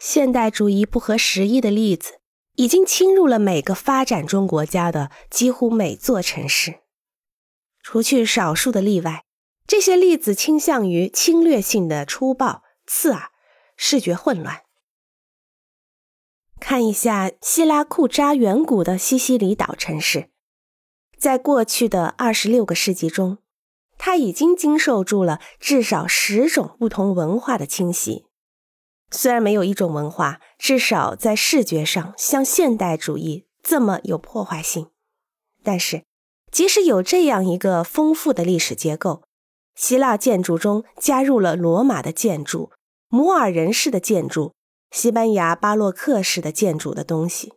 [0.00, 2.20] 现代主义不合时宜的例子
[2.54, 6.80] 已经侵入了每个发展中国家的几乎每座城市。
[7.82, 9.26] 除去少数的例外，
[9.66, 13.30] 这些例子倾向于侵略性的粗暴、刺耳、
[13.76, 14.62] 视觉混乱。
[16.58, 20.30] 看一下希拉库扎远古的西西里岛城市，
[21.18, 23.36] 在过去的二十六个世纪中，
[23.98, 28.29] 它已经经受住了至少十种不同文化的侵袭。
[29.10, 34.90] 虽然没有一种文化，至少在视觉上像现代主义这么有破坏性，
[35.62, 36.04] 但是
[36.50, 39.24] 即使有这样一个丰富的历史结构，
[39.74, 42.70] 希腊建筑中加入了罗马的建筑、
[43.08, 44.54] 摩尔人式的建筑、
[44.90, 47.52] 西班牙巴洛克式的建筑的东西，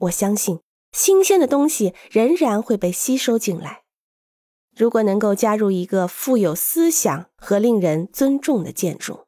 [0.00, 0.60] 我相信
[0.92, 3.82] 新鲜的东西仍然会被吸收进来。
[4.74, 9.26] 如果能够加入一个富有思想和令人尊重的建筑。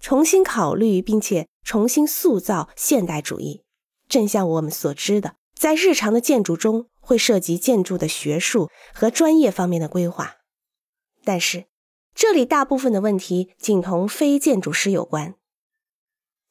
[0.00, 3.64] 重新考虑并且重新塑造现代主义，
[4.08, 10.36] 正像我们所知的，在日常的建筑中会涉及建筑的学术和专业方面的规划。
[11.24, 11.66] 但是，
[12.14, 15.34] 这里大部分的问题仅同非建筑师有关。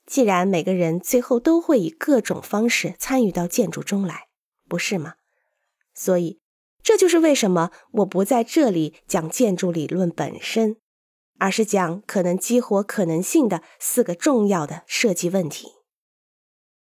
[0.06, 4.28] 既然每个人最后都会以各种方式参与到建筑中来，
[4.70, 5.16] 不是吗？
[5.94, 6.40] 所以，
[6.84, 10.78] 这就是为什么我不在这里讲建筑理论本身。
[11.40, 15.78] 而是讲可能激活可能性的四个重要的设计问题。